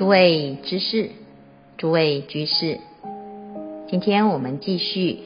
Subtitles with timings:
[0.00, 1.10] 诸位知识，
[1.76, 2.80] 诸位居士，
[3.90, 5.18] 今天我们继续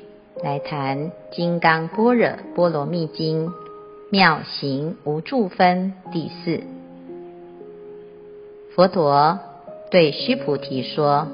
[0.42, 3.46] 来谈《金刚般若波罗蜜经》
[4.10, 6.64] 妙行无住分第四。
[8.74, 9.38] 佛陀
[9.92, 11.28] 对须菩提说：“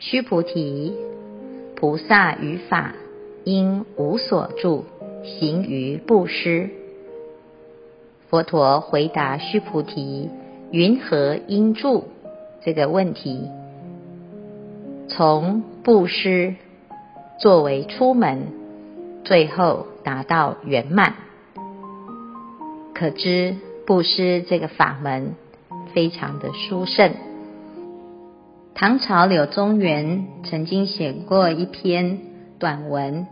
[0.00, 0.94] 须菩提，
[1.76, 2.94] 菩萨于法
[3.44, 4.86] 应无所住，
[5.24, 6.70] 行于布施。”
[8.30, 10.30] 佛陀回答须菩提。
[10.70, 12.04] 云何应住？
[12.62, 13.48] 这个问题，
[15.08, 16.56] 从布施
[17.40, 18.48] 作为出门，
[19.24, 21.14] 最后达到圆满。
[22.94, 25.36] 可知布施这个法门
[25.94, 27.14] 非常的殊胜。
[28.74, 32.18] 唐朝柳宗元曾经写过一篇
[32.58, 33.26] 短文，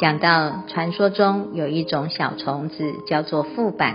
[0.00, 3.94] 讲到传说中有一种小虫子叫做覆板。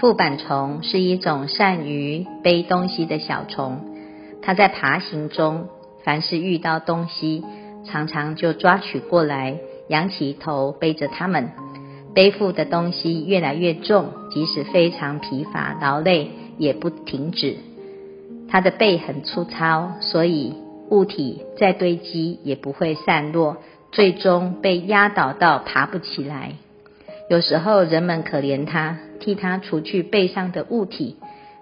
[0.00, 3.80] 覆板虫是一种善于背东西的小虫，
[4.40, 5.68] 它在爬行中，
[6.02, 7.44] 凡是遇到东西，
[7.84, 11.50] 常常就抓取过来，仰起头背着它们。
[12.14, 17.56] 背负的东西越来越重，即使非常疲乏劳累，也不停止。
[18.48, 20.54] 它的背很粗糙，所以
[20.90, 23.58] 物体再堆积也不会散落，
[23.92, 26.54] 最终被压倒到爬不起来。
[27.30, 28.98] 有时候人们可怜它。
[29.22, 31.16] 替他除去背上的物体，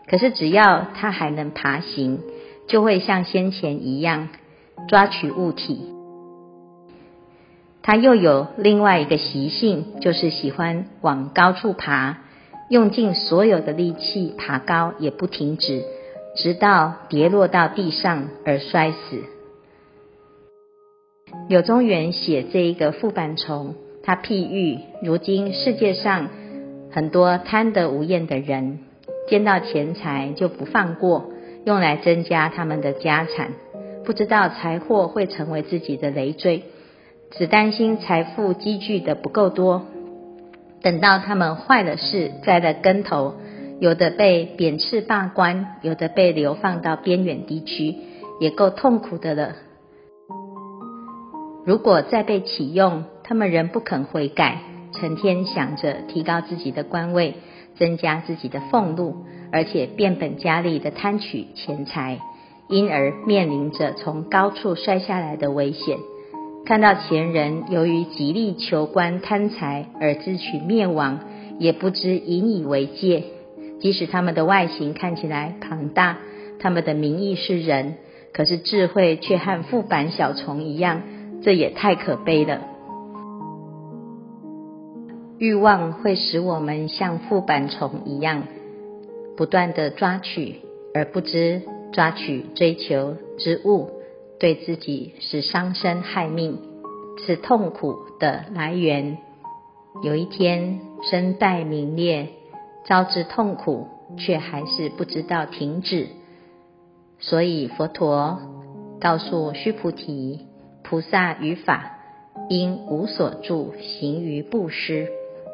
[0.09, 2.21] 可是只要他还能爬行，
[2.67, 4.31] 就会像先前一样
[4.89, 5.79] 抓取物体。
[7.83, 12.19] 他又有另外一个习性，就是喜欢往高处爬，
[12.71, 15.85] 用尽所有的力气爬高也不停止，
[16.37, 19.23] 直到跌落到地上而摔死。
[21.49, 26.29] 柳宗元写这一个覆板虫，他譬喻如今世界上。
[26.93, 28.81] 很多贪得无厌的人，
[29.29, 31.31] 见到钱财就不放过，
[31.65, 33.53] 用来增加他们的家产，
[34.05, 36.65] 不知道财货会成为自己的累赘，
[37.31, 39.87] 只担心财富积聚的不够多，
[40.83, 43.35] 等到他们坏了事，栽了跟头，
[43.79, 47.95] 有的被贬斥罢官，有的被流放到边远地区，
[48.41, 49.55] 也够痛苦的了。
[51.65, 54.63] 如果再被启用，他们仍不肯悔改。
[54.93, 57.35] 成天想着提高自己的官位，
[57.77, 62.21] 增加自己的俸禄，而且变本加厉的贪取钱财，
[62.69, 65.99] 因而面临着从高处摔下来的危险。
[66.67, 71.21] 看到前人由于极力求官贪财而自取灭亡，
[71.59, 73.25] 也不知引以为戒。
[73.81, 76.19] 即使他们的外形看起来庞大，
[76.61, 77.95] 他们的名义是人，
[78.33, 81.03] 可是智慧却和覆板小虫一样，
[81.43, 82.61] 这也太可悲了。
[85.41, 88.43] 欲望会使我们像覆板虫一样，
[89.39, 90.57] 不断地抓取，
[90.93, 91.63] 而不知
[91.93, 93.89] 抓取追求之物
[94.39, 96.59] 对自己是伤身害命，
[97.25, 99.17] 是痛苦的来源。
[100.03, 100.81] 有一天
[101.11, 102.29] 身败名裂，
[102.85, 103.87] 招致痛苦，
[104.19, 106.09] 却还是不知道停止。
[107.19, 108.43] 所以佛陀
[109.01, 110.41] 告诉须菩提：
[110.83, 111.99] 菩萨于法
[112.51, 115.09] 应无所住，行于布施。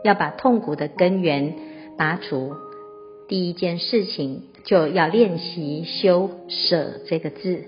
[0.06, 1.54] 要把痛苦的根源
[1.98, 2.54] 拔除，
[3.28, 7.64] 第一件事情就要练习修舍这个字。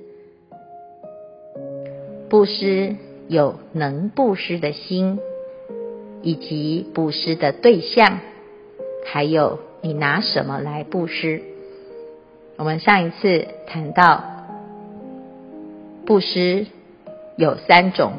[2.31, 2.94] 布施
[3.27, 5.19] 有能布施的心，
[6.22, 8.21] 以及布施的对象，
[9.04, 11.43] 还有你拿什么来布施。
[12.56, 14.22] 我们上一次谈到，
[16.06, 16.66] 布施
[17.37, 18.12] 有三种：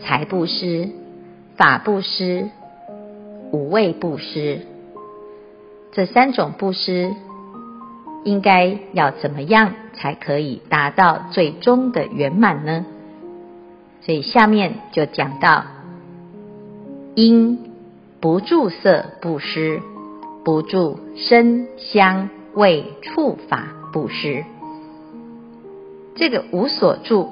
[0.00, 0.90] 财布施、
[1.56, 2.48] 法布施。
[3.52, 4.62] 五味布施，
[5.92, 7.14] 这三种布施
[8.24, 12.86] 应该要怎么样才可以达到最终的圆满呢？
[14.00, 15.64] 所以下面就讲到：
[17.14, 17.58] 应
[18.20, 19.82] 不住色布施，
[20.44, 24.44] 不住声香味触法布施。
[26.14, 27.28] 这个无所住，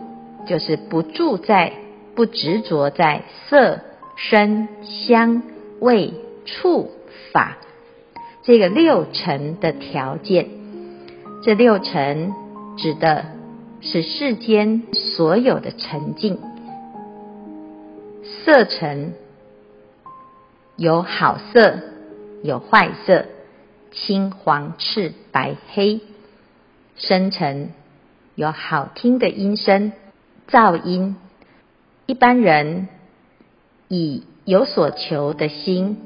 [0.46, 1.72] 就是不住在、
[2.14, 3.80] 不执着在色、
[4.16, 5.42] 声、香。
[5.80, 6.90] 味触
[7.32, 7.58] 法，
[8.42, 10.48] 这个六尘的条件，
[11.42, 12.32] 这六尘
[12.76, 13.26] 指的
[13.80, 16.38] 是世间所有的尘境。
[18.44, 19.14] 色尘
[20.76, 21.78] 有好色，
[22.42, 23.26] 有坏色，
[23.90, 26.00] 青黄赤白黑；
[26.96, 27.72] 声尘
[28.34, 29.92] 有好听的音声，
[30.48, 31.16] 噪音。
[32.06, 32.88] 一般人
[33.88, 35.98] 以有所求的心，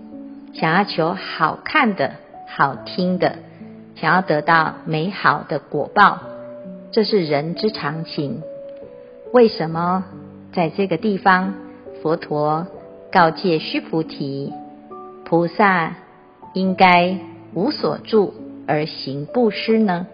[0.54, 2.12] 想要求好看的、
[2.48, 3.36] 好听的，
[3.96, 6.20] 想要得到美好的果报，
[6.90, 8.42] 这是人之常情。
[9.32, 10.04] 为什么
[10.52, 11.54] 在这个地方，
[12.02, 12.66] 佛陀
[13.10, 14.52] 告诫须菩提，
[15.24, 15.94] 菩萨
[16.52, 17.16] 应该
[17.54, 18.34] 无所住
[18.66, 20.06] 而行布施呢？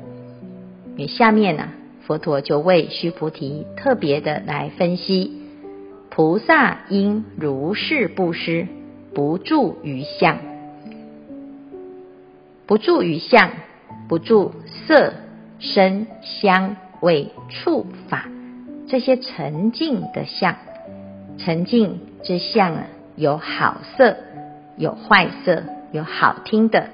[0.96, 1.68] 因为下面呢、
[2.06, 5.39] 佛陀就为须菩提特别的来分析，
[6.10, 8.66] 菩萨应如是布施，
[9.14, 10.38] 不住于相，
[12.66, 13.50] 不住于相。
[14.08, 14.54] 不住
[14.88, 15.12] 色、
[15.60, 18.28] 声、香、味、触、法
[18.88, 20.56] 这些沉静的相，
[21.38, 24.16] 沉静之相啊，有好色，
[24.76, 25.62] 有坏色，
[25.92, 26.90] 有好听的，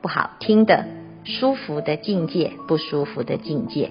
[0.00, 0.84] 不好听的，
[1.24, 3.90] 舒服的境界，不舒服的境界。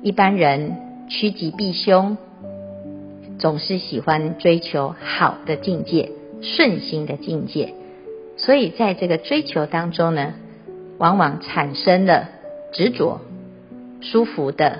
[0.00, 0.76] 一般人
[1.08, 2.16] 趋吉避凶，
[3.38, 6.10] 总是喜欢追求好的境界、
[6.42, 7.74] 顺心的境界，
[8.36, 10.34] 所以在这个追求当中呢。
[10.96, 12.28] 往往产生了
[12.72, 13.20] 执着，
[14.00, 14.78] 舒服的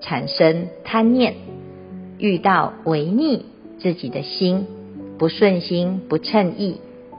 [0.00, 1.34] 产生贪念，
[2.18, 3.46] 遇到违逆
[3.80, 4.68] 自己的心，
[5.18, 6.76] 不顺心不称意，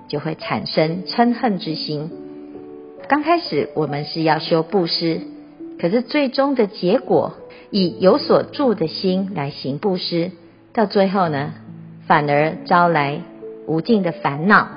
[0.07, 2.10] 就会产生嗔恨之心。
[3.10, 5.19] 刚开始我们是要修布施，
[5.78, 7.34] 可是最终的结果，
[7.69, 10.31] 以有所住的心来行布施，
[10.77, 11.56] 到最后呢，
[12.06, 13.19] 反而招来
[13.65, 14.69] 无尽的烦恼。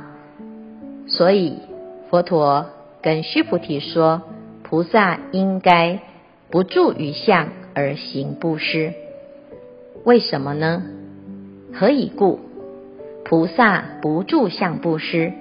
[1.06, 1.58] 所以
[2.10, 2.66] 佛陀。
[3.02, 4.20] 跟须菩提说，
[4.62, 6.00] 菩萨应该
[6.50, 8.92] 不住于相而行布施。
[10.04, 10.82] 为什么呢？
[11.72, 12.40] 何以故？
[13.24, 15.32] 菩萨不住相布施，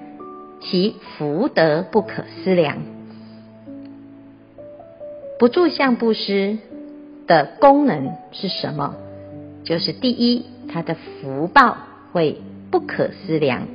[0.61, 2.77] 其福德不可思量。
[5.37, 6.59] 不住相布施
[7.27, 8.95] 的功能是什么？
[9.69, 11.77] 就是第一，他的福报
[12.11, 13.67] 会不可思量。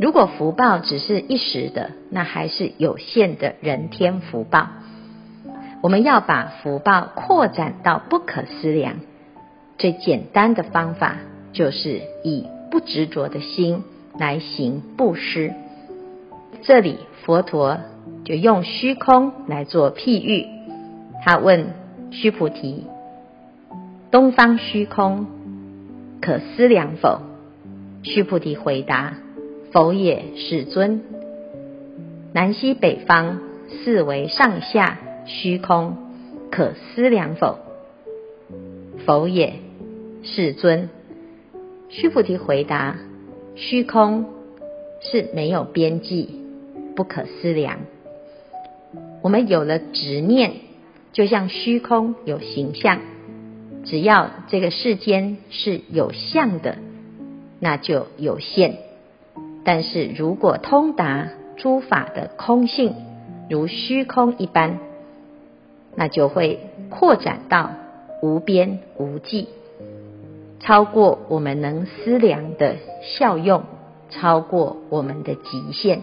[0.00, 4.68] 如果福报只是一时的，那还是有限的人天福报。
[5.82, 8.94] 我们要把福报扩展到不可思量，
[9.76, 11.16] 最简单的方法
[11.52, 13.84] 就是以不执着的心
[14.18, 15.52] 来行布施。
[16.62, 16.96] 这里
[17.26, 17.76] 佛陀
[18.24, 20.46] 就用虚空来做譬喻，
[21.26, 21.74] 他问
[22.10, 22.86] 须菩提
[24.10, 25.26] ：“东方虚空
[26.20, 27.20] 可思量否？”
[28.02, 29.18] 须菩提回答。
[29.70, 31.02] 否也，世尊。
[32.32, 33.38] 南西北方
[33.68, 35.98] 四维上下虚空，
[36.50, 37.58] 可思量否？
[39.04, 39.56] 否也，
[40.22, 40.88] 世尊。
[41.90, 42.96] 须菩提回答：
[43.56, 44.24] 虚空
[45.02, 46.30] 是没有边际，
[46.96, 47.80] 不可思量。
[49.20, 50.52] 我们有了执念，
[51.12, 53.00] 就像虚空有形象，
[53.88, 56.76] 只要这个世间是有相的，
[57.58, 58.76] 那就有限。
[59.64, 62.94] 但是如果通达诸法的空性，
[63.48, 64.78] 如虚空一般，
[65.96, 67.70] 那就会扩展到
[68.22, 69.48] 无边无际，
[70.60, 73.64] 超过我们能思量的效用，
[74.10, 76.02] 超过我们的极限。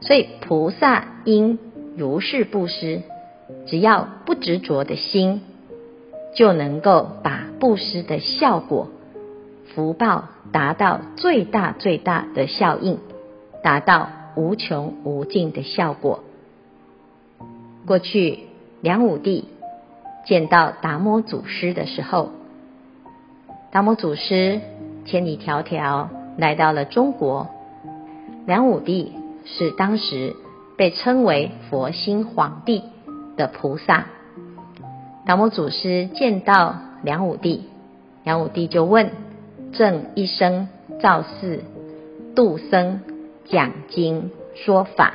[0.00, 1.60] 所以菩萨应
[1.96, 3.02] 如是布施，
[3.66, 5.42] 只要不执着的心，
[6.34, 8.88] 就能够把布施的效果。
[9.74, 12.98] 福报达到最大最大的效应，
[13.62, 16.22] 达到无穷无尽的效果。
[17.86, 18.40] 过去
[18.80, 19.46] 梁武帝
[20.26, 22.30] 见到达摩祖师的时候，
[23.72, 24.60] 达摩祖师
[25.04, 27.48] 千里迢迢来到了中国。
[28.46, 29.12] 梁武帝
[29.44, 30.36] 是当时
[30.76, 32.82] 被称为佛心皇帝
[33.36, 34.06] 的菩萨。
[35.26, 37.64] 达摩祖师见到梁武帝，
[38.24, 39.10] 梁武帝就问。
[39.72, 40.68] 正一生
[41.00, 41.64] 造寺、
[42.36, 43.00] 度僧、
[43.46, 45.14] 讲经说法，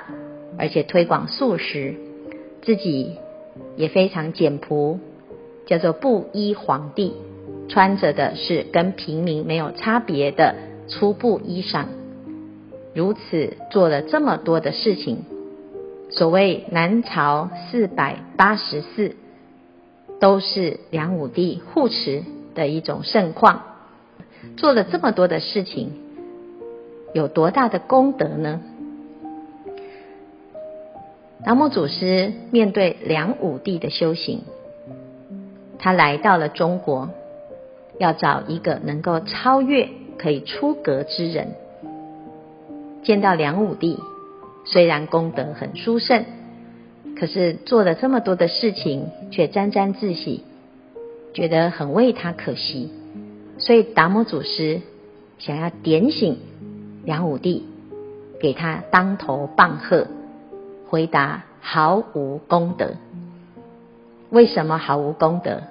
[0.57, 1.95] 而且推广素食，
[2.61, 3.15] 自己
[3.77, 4.99] 也非常简朴，
[5.65, 7.13] 叫做布衣皇帝，
[7.69, 10.55] 穿着的是跟平民没有差别的
[10.89, 11.85] 粗布衣裳。
[12.93, 15.19] 如此做了这么多的事情，
[16.09, 19.15] 所谓南朝四百八十寺，
[20.19, 22.23] 都是梁武帝护持
[22.55, 23.63] 的一种盛况。
[24.57, 25.91] 做了这么多的事情，
[27.13, 28.61] 有多大的功德呢？
[31.45, 34.41] 达摩祖师面对梁武帝的修行，
[35.77, 37.09] 他来到了中国，
[37.97, 41.55] 要找一个能够超越、可以出格之人。
[43.03, 43.97] 见到梁武帝，
[44.65, 46.25] 虽然功德很殊胜，
[47.19, 50.43] 可是做了这么多的事情，却沾沾自喜，
[51.33, 52.91] 觉得很为他可惜。
[53.57, 54.79] 所以达摩祖师
[55.37, 56.37] 想要点醒
[57.03, 57.65] 梁武帝，
[58.39, 60.07] 给他当头棒喝，
[60.87, 62.91] 回答毫无功德。
[64.29, 65.63] 为什么毫无功德？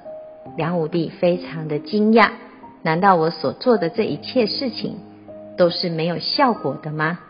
[0.57, 2.31] 梁武帝非常的惊讶，
[2.83, 4.97] 难道我所做的这一切事情
[5.57, 7.21] 都是没有效果的吗？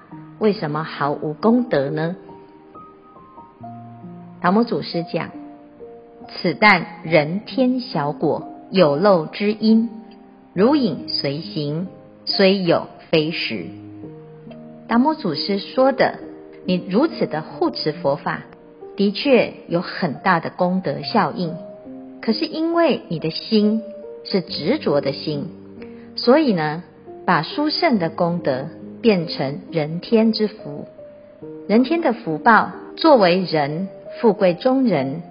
[0.41, 2.17] 为什么毫无功德呢？
[4.41, 5.31] 达摩祖师讲
[6.31, 9.91] ：“此但人天小果，有漏之因，
[10.55, 11.89] 如影随形，
[12.25, 13.67] 虽有非实。”
[14.87, 16.21] 达摩祖师说的，
[16.65, 18.45] 你如此的护持佛法，
[18.97, 21.57] 的确有很大的功德效应。
[22.21, 23.83] 可是因为你的心
[24.25, 25.49] 是执着的心，
[26.15, 26.85] 所以呢，
[27.27, 28.67] 把殊胜的功德
[29.03, 30.87] 变成人天之福，
[31.67, 33.89] 人天的福报，作为人。
[34.21, 35.23] 富贵中人，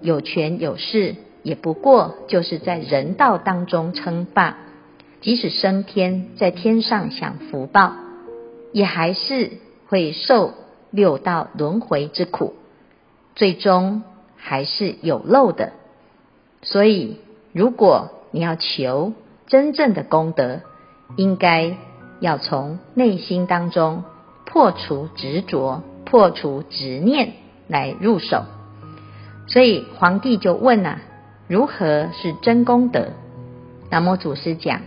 [0.00, 4.58] 有权有势，也不过就是在人道当中称霸。
[5.20, 7.92] 即使升天，在天上享福报，
[8.72, 9.52] 也还是
[9.86, 10.54] 会受
[10.90, 12.54] 六道轮回之苦，
[13.36, 14.02] 最终
[14.36, 15.72] 还是有漏的。
[16.62, 17.18] 所以，
[17.52, 19.12] 如果你要求
[19.46, 20.62] 真正的功德，
[21.16, 21.76] 应该
[22.18, 24.02] 要从内心当中
[24.46, 27.34] 破除执着，破除执念。
[27.68, 28.44] 来入手，
[29.46, 31.00] 所以皇帝就问啊：
[31.48, 33.08] 如何是真功德？
[33.90, 34.80] 达摩祖师讲：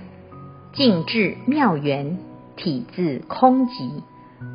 [0.74, 2.18] 静至妙缘，
[2.56, 4.02] 体自空寂，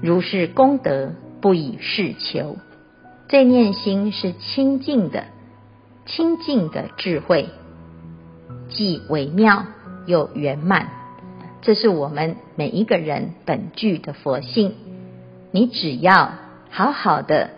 [0.02, 2.56] 如是功德，不以事求。
[3.28, 5.24] 这念心是清净的，
[6.06, 7.48] 清净的智慧，
[8.68, 9.66] 既微妙
[10.06, 10.88] 又圆满。
[11.62, 14.74] 这是我们每一个人本具的佛性。
[15.52, 16.32] 你只要
[16.70, 17.50] 好好的。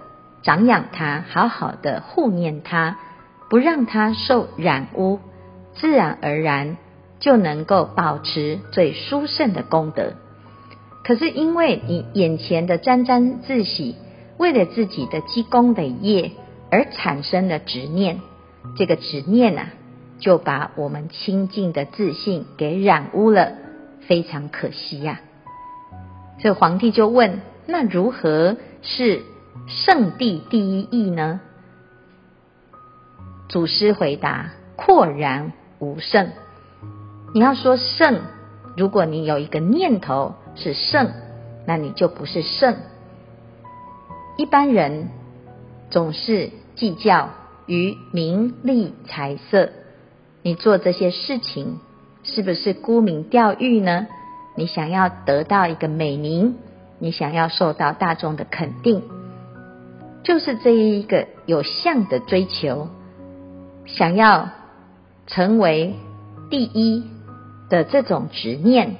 [0.42, 2.98] 长养它，好好的护念它，
[3.48, 5.20] 不让它受染污，
[5.74, 6.76] 自然而然
[7.20, 10.14] 就能够保持最殊胜的功德。
[11.04, 13.96] 可是因为你眼前的沾沾自喜，
[14.36, 16.32] 为了自己的积功累业
[16.70, 18.20] 而产生了执念，
[18.76, 19.68] 这个执念啊，
[20.18, 23.52] 就把我们清净的自信给染污了，
[24.00, 25.20] 非常可惜呀、
[25.90, 26.40] 啊。
[26.40, 29.22] 所以皇帝就问：那如何是？
[29.66, 31.40] 圣地第一义呢？
[33.48, 36.30] 祖师回答：阔然无圣。
[37.34, 38.20] 你要说圣，
[38.76, 41.10] 如果你有一个念头是圣，
[41.66, 42.76] 那你就不是圣。
[44.36, 45.08] 一般人
[45.90, 47.30] 总是计较
[47.66, 49.70] 于名利财色，
[50.42, 51.78] 你做这些事情
[52.22, 54.06] 是不是沽名钓誉呢？
[54.56, 56.56] 你想要得到一个美名，
[56.98, 59.02] 你想要受到大众的肯定。
[60.22, 62.88] 就是这一个有相的追求，
[63.86, 64.50] 想要
[65.26, 65.94] 成为
[66.48, 67.04] 第一
[67.68, 68.96] 的这种执念，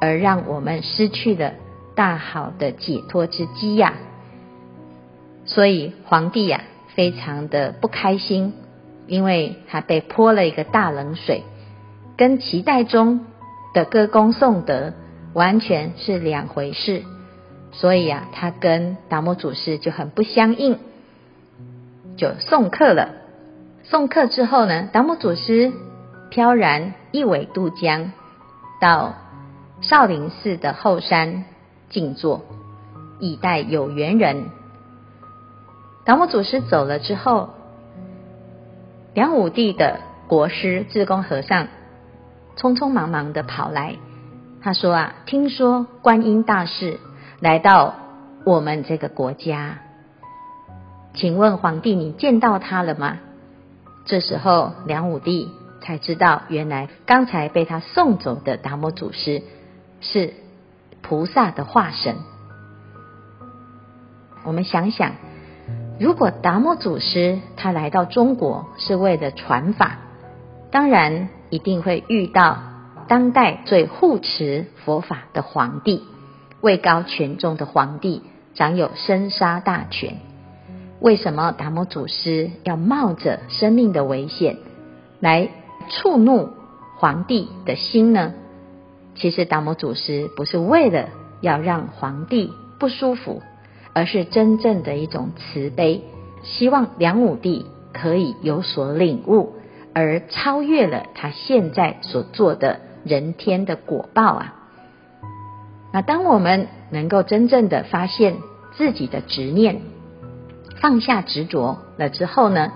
[0.00, 1.52] 而让我们失去了
[1.94, 3.94] 大好的解脱之机呀。
[5.46, 6.62] 所以皇帝呀，
[6.94, 8.52] 非常的不开心，
[9.06, 11.42] 因为他被泼了一个大冷水，
[12.16, 13.26] 跟期待中
[13.72, 14.92] 的歌功颂德
[15.32, 17.02] 完全是两回事。
[17.76, 20.78] 所以啊，他跟达摩祖师就很不相应，
[22.16, 23.08] 就送客了。
[23.82, 25.72] 送客之后呢，达摩祖师
[26.30, 28.12] 飘然一苇渡江，
[28.80, 29.14] 到
[29.80, 31.44] 少林寺的后山
[31.90, 32.42] 静坐，
[33.18, 34.46] 以待有缘人。
[36.04, 37.50] 达摩祖师走了之后，
[39.14, 41.66] 梁武帝的国师智公和尚
[42.56, 43.96] 匆匆忙忙的跑来，
[44.62, 47.00] 他说啊，听说观音大士。
[47.40, 47.94] 来到
[48.44, 49.80] 我们这个国家，
[51.14, 53.18] 请问皇帝，你见到他了吗？
[54.06, 55.50] 这时候，梁武帝
[55.82, 59.42] 才知道，原来刚才被他送走的达摩祖师
[60.00, 60.34] 是
[61.02, 62.16] 菩萨的化身。
[64.44, 65.12] 我们想想，
[65.98, 69.98] 如果达摩祖师他来到中国是为了传法，
[70.70, 72.58] 当然一定会遇到
[73.08, 76.04] 当代最护持佛法的皇帝。
[76.64, 78.22] 位高权重的皇帝，
[78.54, 80.16] 掌有生杀大权。
[80.98, 84.56] 为什么达摩祖师要冒着生命的危险
[85.20, 85.50] 来
[85.90, 86.48] 触怒
[86.96, 88.32] 皇帝的心呢？
[89.14, 91.10] 其实达摩祖师不是为了
[91.42, 93.42] 要让皇帝不舒服，
[93.92, 96.00] 而是真正的一种慈悲，
[96.44, 99.52] 希望梁武帝可以有所领悟，
[99.92, 104.60] 而超越了他现在所做的人天的果报啊。
[105.94, 108.38] 那当我们能够真正的发现
[108.76, 109.80] 自己的执念，
[110.80, 112.72] 放下执着了之后呢，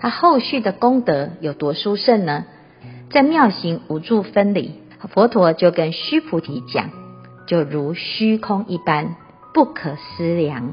[0.00, 2.46] 他后续的功德有多殊胜呢？
[3.10, 4.80] 在妙行无住分里，
[5.10, 6.88] 佛陀就跟须菩提讲，
[7.46, 9.14] 就如虚空一般，
[9.52, 10.72] 不可思量。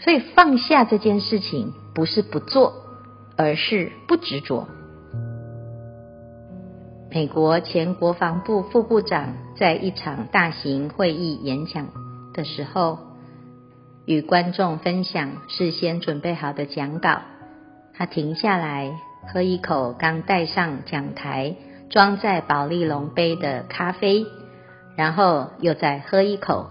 [0.00, 2.72] 所以放下这件事情不是不做，
[3.36, 4.66] 而是不执着。
[7.14, 11.86] 美国前国防部副部长在一场大型会议演讲
[12.32, 12.98] 的时候，
[14.04, 17.20] 与观众分享事先准备好的讲稿。
[17.94, 18.98] 他停下来
[19.32, 21.54] 喝一口刚带上讲台
[21.88, 24.26] 装在保丽龙杯的咖啡，
[24.96, 26.66] 然后又再喝一口。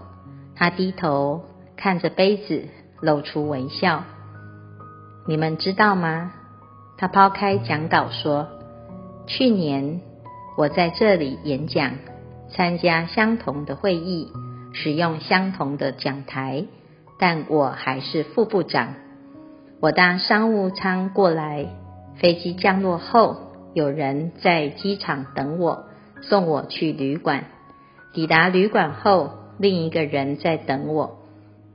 [0.54, 2.68] 他低头看着杯子，
[3.00, 4.04] 露出微笑。
[5.26, 6.32] 你们知道吗？
[6.98, 8.46] 他抛开讲稿说
[9.26, 10.02] ：“去年。”
[10.56, 11.94] 我在这里演讲，
[12.48, 14.28] 参加相同的会议，
[14.72, 16.66] 使用相同的讲台，
[17.18, 18.94] 但我还是副部长。
[19.80, 21.66] 我搭商务舱过来，
[22.16, 23.36] 飞机降落后，
[23.74, 25.86] 有人在机场等我，
[26.22, 27.46] 送我去旅馆。
[28.12, 31.18] 抵达旅馆后，另一个人在等我。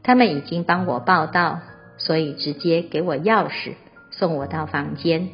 [0.04, 1.60] 他们已经帮我报到，
[1.98, 3.74] 所以直接给我钥匙，
[4.12, 5.28] 送我到房间。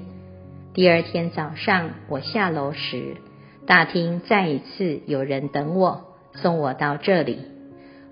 [0.74, 3.18] 第二天早上，我下楼时，
[3.67, 6.01] 大厅再一次有人等我，
[6.36, 7.39] 送我到这里。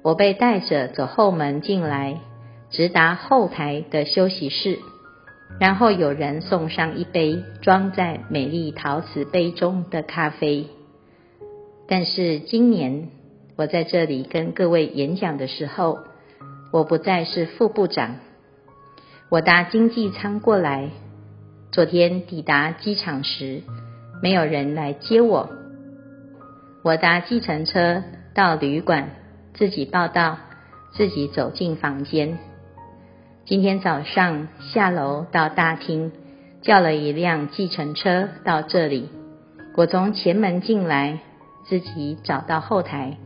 [0.02, 2.20] 我被带着走后门进来，
[2.72, 4.80] 直达后台的休息室，
[5.60, 10.68] 然后有人送上一杯装在美丽陶瓷杯中的咖啡。
[11.88, 13.10] 但是今年
[13.56, 16.00] 我在这里跟各位演讲的时候，
[16.72, 18.16] 我不再是副部长。
[19.30, 20.90] 我搭经济舱过来，
[21.72, 23.62] 昨天抵达机场时，
[24.24, 25.50] 没有人来接我，
[26.82, 28.02] 我搭计程车
[28.34, 29.10] 到旅馆，
[29.54, 30.38] 自己报到，
[30.94, 32.38] 自己走进房间。
[33.44, 36.14] 今天早上下楼到大厅，
[36.62, 39.10] 叫了一辆计程车到这里。
[39.76, 41.20] 我从前门进来，
[41.66, 43.18] 自己找到后台。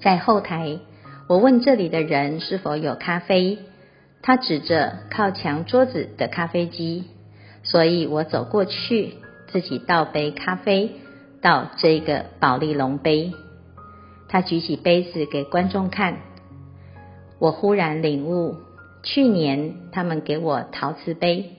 [0.00, 0.80] 在后台，
[1.28, 3.60] 我问这里的人是否有咖啡，
[4.22, 7.04] 他指着靠墙桌子的咖啡机，
[7.62, 9.18] 所以我走过去。
[9.50, 10.92] 自己倒杯咖啡
[11.40, 13.32] 到这个保丽龙杯，
[14.28, 16.18] 他举起杯子给观众看。
[17.38, 18.56] 我忽然领悟，
[19.02, 21.50] 去年他们给我陶瓷杯，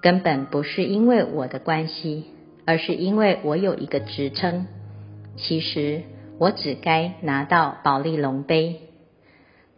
[0.00, 2.26] 根本不是因为我的关系，
[2.64, 4.66] 而是因为我有一个职称。
[5.36, 6.02] 其实
[6.38, 8.80] 我只该拿到保丽龙杯。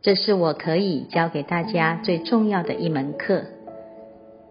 [0.01, 3.45] 这是我可以教给大家最重要的一门课。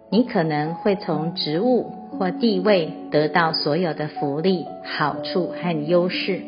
[0.09, 6.41] 你可能会从职务或地位得到所有的福利、好处和优势，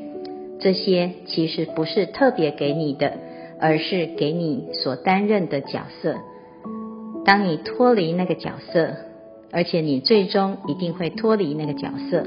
[0.59, 3.13] 这些其实不是特别给你的，
[3.59, 6.15] 而是给你所担任的角色。
[7.25, 8.95] 当你脱离那个角色，
[9.51, 12.25] 而且你最终一定会脱离那个角色，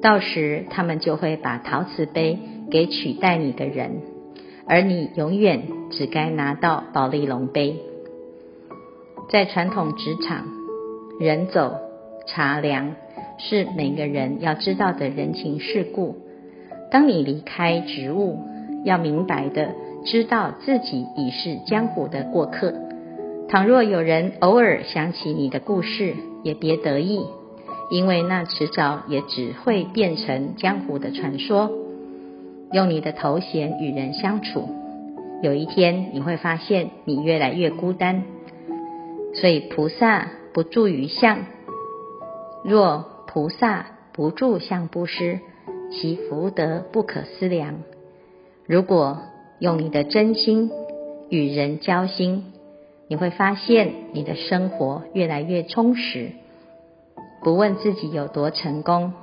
[0.00, 2.38] 到时他们就会把陶瓷杯
[2.70, 4.00] 给取代你的人，
[4.66, 7.80] 而你永远只该拿到保丽龙杯。
[9.32, 10.44] 在传统职场，
[11.18, 11.78] 人走
[12.26, 12.94] 茶凉
[13.38, 16.16] 是每个人要知道的人情世故。
[16.90, 18.40] 当你离开职务，
[18.84, 19.70] 要明白的
[20.04, 22.74] 知道自己已是江湖的过客。
[23.48, 27.24] 倘若有人偶尔想起你的故事，也别得意，
[27.90, 31.70] 因为那迟早也只会变成江湖的传说。
[32.70, 34.68] 用你的头衔与人相处，
[35.42, 38.24] 有一天你会发现你越来越孤单。
[39.34, 41.46] 所以菩萨不住于相，
[42.64, 45.40] 若菩萨不住相布施，
[45.90, 47.78] 其福德不可思量。
[48.66, 49.22] 如果
[49.58, 50.70] 用你的真心
[51.30, 52.52] 与人交心，
[53.08, 56.32] 你会发现你的生活越来越充实。
[57.42, 59.14] 不问自己有多成功，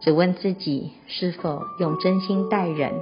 [0.00, 2.92] 只问自己是否用真心待人。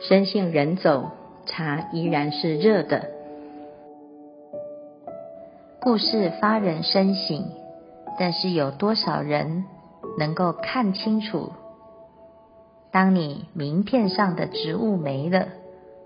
[0.00, 1.10] 深信人走，
[1.46, 3.17] 茶依然是热的。
[5.80, 7.44] 故事发人深省，
[8.18, 9.64] 但是有多少人
[10.18, 11.52] 能够看清楚？
[12.90, 15.46] 当你名片上的职务没了，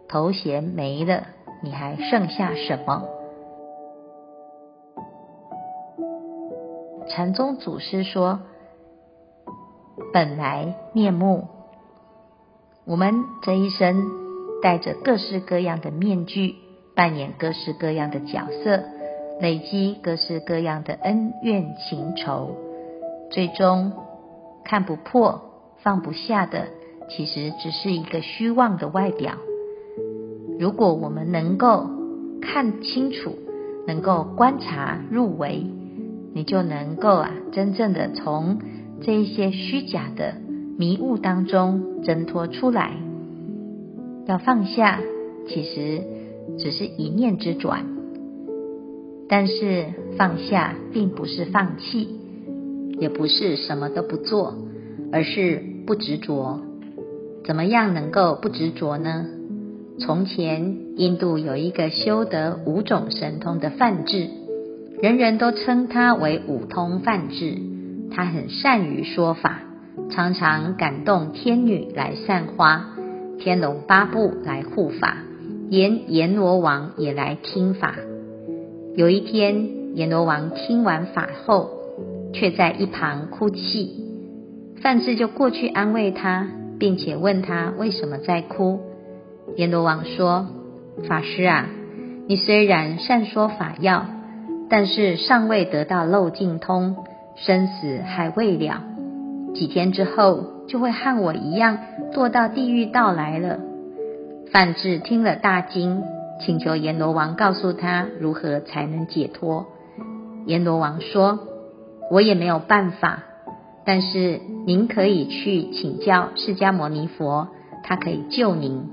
[0.09, 1.25] 头衔没了，
[1.63, 3.05] 你还剩下什么？
[7.09, 8.41] 禅宗祖师说
[10.13, 11.49] ：“本来面目。”
[12.85, 14.05] 我们这一生
[14.63, 16.57] 戴着各式各样的面具，
[16.95, 18.83] 扮演各式各样的角色。
[19.41, 22.57] 累积各式各样的恩怨情仇，
[23.31, 23.93] 最终
[24.65, 25.43] 看不破、
[25.79, 26.69] 放不下的，
[27.09, 29.35] 其实只是一个虚妄的外表。
[30.59, 31.89] 如果我们能够
[32.41, 33.35] 看清楚，
[33.87, 35.67] 能够观察入微，
[36.35, 38.61] 你就能够啊，真正的从
[39.01, 40.35] 这一些虚假的
[40.79, 42.93] 迷雾当中挣脱出来。
[44.27, 45.01] 要放下，
[45.49, 46.05] 其实
[46.59, 47.87] 只是一念之转。
[49.35, 49.87] 但是
[50.19, 52.07] 放下并不是放弃，
[52.99, 54.59] 也不是什么都不做，
[55.11, 56.61] 而是不执着。
[57.43, 59.25] 怎么样能够不执着呢？
[59.99, 64.29] 从前印度有一个修得五种神通的梵志，
[65.01, 67.57] 人人都称他为五通梵志。
[68.11, 69.61] 他很善于说法，
[70.11, 72.85] 常常感动天女来散花，
[73.39, 75.17] 天龙八部来护法，
[75.71, 77.95] 阎阎罗王也来听法。
[78.95, 81.71] 有一天，阎罗王听完法后，
[82.35, 84.05] 却在一旁哭泣。
[84.83, 88.81] 范志就过去安慰他，并且问他为什么在哭。
[89.57, 90.47] 阎罗王说
[91.09, 91.71] ：“法师啊，
[92.27, 94.05] 你虽然善说法要，
[94.69, 96.97] 但是尚未得到漏尽通，
[97.37, 98.83] 生死还未了。
[99.55, 101.79] 几天之后，就会和我一样
[102.13, 103.59] 堕到地狱道来了。”
[104.53, 106.03] 范志听了大惊。
[106.45, 109.67] 请求阎罗王告诉他如何才能解脱。
[110.45, 111.39] 阎罗王说
[112.11, 113.23] ：“我也没有办法，
[113.87, 117.49] 但是您可以去请教释迦牟尼佛，
[117.85, 118.91] 他可以救您。”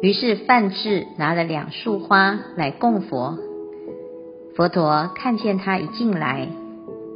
[0.00, 3.38] 于是范志拿了两束花来供佛。
[4.56, 6.48] 佛陀看见他一进来，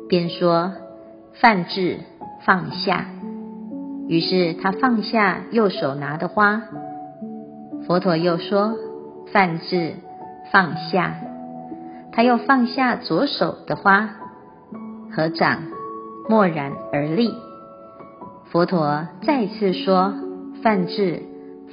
[0.09, 0.73] 便说
[1.41, 2.01] ：“范志
[2.45, 3.07] 放下。”
[4.09, 6.63] 于是他放下右手拿的花。
[7.87, 8.77] 佛陀又说。
[9.33, 9.97] 梵志
[10.53, 11.15] 放下，
[12.13, 14.11] 他又放下左手的花，
[15.15, 15.65] 合掌
[16.29, 17.35] 默然而立。
[18.51, 20.15] 佛陀再次说
[20.63, 21.23] ：“梵志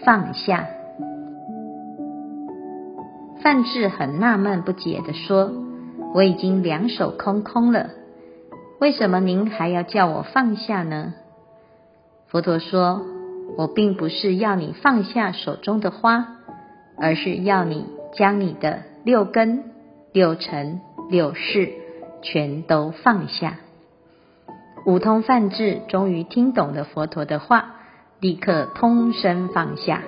[0.03, 0.65] 放下。”
[3.41, 5.51] 范志很纳闷不解地说
[6.15, 7.91] ：“我已经两手空空了，
[8.79, 11.13] 为什么您还要叫我放下呢？”
[12.27, 13.01] 佛陀说
[13.55, 16.37] ：“我并不是要你放下手中的花。”
[16.97, 19.71] 而是要你将你的六根、
[20.11, 21.73] 六尘、六识
[22.21, 23.57] 全都放下。
[24.85, 27.75] 五通梵志终于听懂了佛陀的话，
[28.19, 30.03] 立刻通身放下，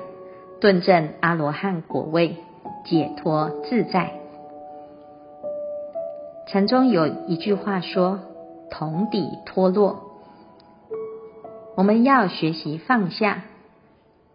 [0.60, 2.38] 顿证阿罗汉果位，
[2.86, 4.14] 解脱自在。
[6.48, 8.20] 禅中有一句话说
[8.70, 10.12] ：“同底脱落。”
[11.76, 13.44] 我们要学习放下。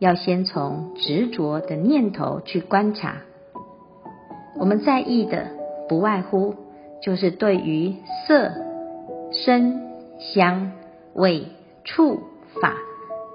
[0.00, 3.16] 要先从执着的念头去观察，
[4.58, 5.48] 我们在意的
[5.90, 6.54] 不外乎
[7.02, 8.50] 就是对于色、
[9.30, 9.82] 声、
[10.18, 10.72] 香、
[11.12, 11.48] 味、
[11.84, 12.18] 触、
[12.62, 12.76] 法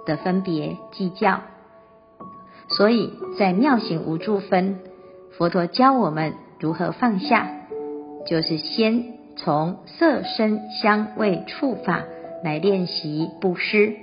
[0.07, 1.41] 的分别计较。
[2.67, 4.79] 所以在妙行无住分，
[5.37, 7.47] 佛陀教我们如何放下，
[8.25, 9.03] 就是先
[9.37, 12.05] 从色、声、香、味、触、法
[12.43, 13.93] 来练习布施。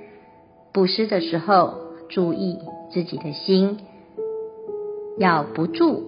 [0.72, 1.74] 布施的时候，
[2.12, 2.58] 注意
[2.92, 3.78] 自己的心，
[5.18, 6.02] 要不住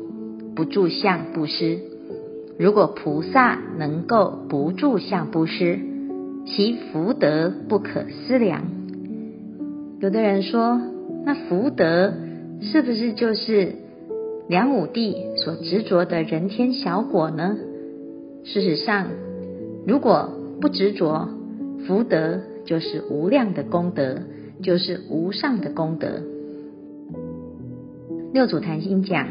[0.54, 1.78] 不住相布施。
[2.58, 5.78] 如果菩萨能够不住相布施，
[6.46, 8.64] 其福德不可思量。
[10.00, 10.78] 有的人说，
[11.24, 12.12] 那福德
[12.60, 13.72] 是不是就是
[14.46, 17.56] 梁武帝所执着的人天小果呢？
[18.44, 19.08] 事实上，
[19.86, 20.28] 如果
[20.60, 21.30] 不执着，
[21.86, 24.18] 福德就是无量的功德。
[24.62, 26.22] 就是无上的功德。
[28.32, 29.28] 六祖坛经讲，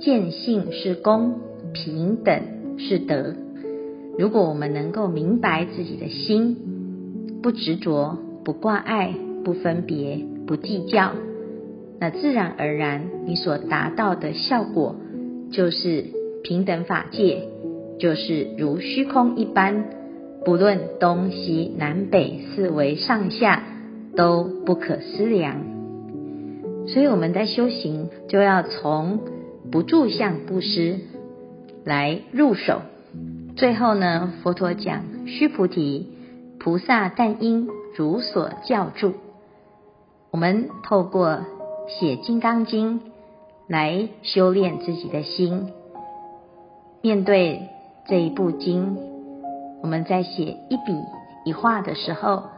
[0.00, 1.34] 见性是功，
[1.72, 2.42] 平等
[2.78, 3.34] 是德。
[4.18, 6.56] 如果我们能够明白自己的心，
[7.42, 11.12] 不执着，不挂碍，不分别，不计较，
[12.00, 14.96] 那自然而然，你所达到的效果
[15.50, 16.04] 就是
[16.42, 17.48] 平等法界，
[17.98, 19.84] 就是如虚空一般，
[20.44, 23.64] 不论东西南北四维上下。
[24.18, 25.58] 都不可思量，
[26.88, 29.20] 所以我们在修行就要从
[29.70, 30.98] 不住相布施
[31.84, 32.80] 来入手。
[33.54, 36.08] 最后呢，佛陀讲：须菩提，
[36.58, 39.14] 菩萨但应如所教住。
[40.32, 41.44] 我们透过
[41.86, 42.98] 写《金刚经》
[43.68, 45.68] 来修炼自己的心。
[47.02, 47.68] 面对
[48.08, 48.98] 这一部经，
[49.80, 50.92] 我们在写一笔
[51.44, 52.57] 一画的时候。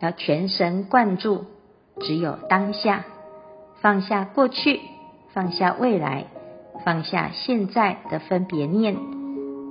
[0.00, 1.44] 要全神贯注，
[2.00, 3.04] 只有当下，
[3.80, 4.80] 放下过去，
[5.32, 6.26] 放下未来，
[6.84, 8.96] 放下现在的分别念，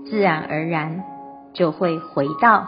[0.06, 1.04] 自然而然
[1.54, 2.68] 就会回到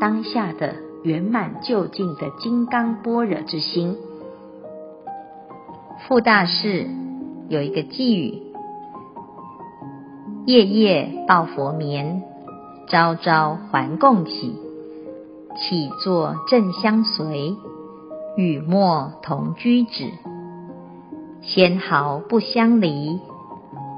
[0.00, 3.96] 当下的圆满究竟的金刚般若之心。
[6.06, 6.86] 傅大士
[7.48, 8.42] 有一个偈语：
[10.46, 12.22] 夜夜抱佛眠，
[12.88, 14.67] 朝朝还供给。
[15.56, 17.54] 起坐正相随，
[18.36, 20.10] 语默同居止。
[21.42, 23.18] 纤毫不相离，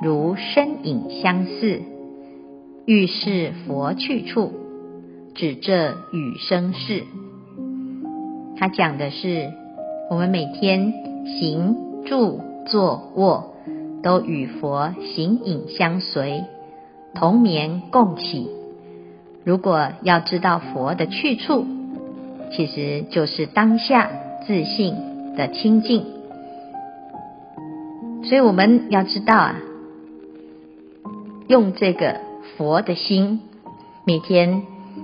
[0.03, 1.83] 如身影相似。
[2.87, 4.53] 欲是佛去处，
[5.35, 7.05] 指这与生事。
[8.57, 9.51] 他讲的是，
[10.11, 10.93] 我们每天
[11.39, 13.55] 行住坐卧，
[14.03, 16.45] 都与佛形影相随，
[17.15, 18.49] 同眠共起。
[19.51, 21.67] 如果要知道佛的去处，
[22.53, 24.09] 其实就是当下
[24.47, 24.95] 自信
[25.37, 26.07] 的清净。
[28.23, 29.57] 所以我们要知道啊，
[31.49, 32.21] 用这个
[32.57, 33.41] 佛的心，
[34.05, 34.63] 每天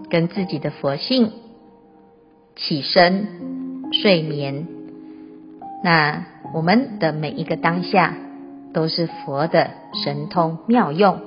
[0.09, 1.33] 跟自己的佛性
[2.55, 3.27] 起身、
[3.91, 4.69] 睡眠，
[5.83, 8.15] 那我们的每一个当下
[8.73, 9.71] 都是佛的
[10.05, 11.19] 神通妙用，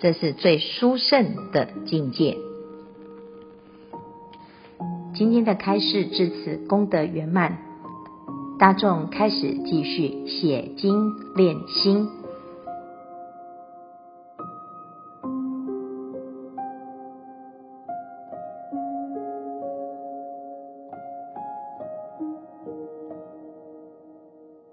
[0.00, 2.36] 这是最殊胜的境界。
[5.14, 7.58] 今天的开示至此功德圆满，
[8.58, 12.17] 大众开始继续写经练心。